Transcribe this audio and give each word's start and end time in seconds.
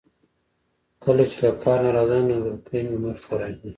کله 1.03 1.23
چې 1.31 1.37
له 1.43 1.51
کار 1.63 1.79
نه 1.85 1.89
راځم 1.95 2.21
نو 2.29 2.35
لورکۍ 2.43 2.79
مې 2.87 2.97
مخې 3.03 3.21
ته 3.27 3.33
راځی. 3.39 3.69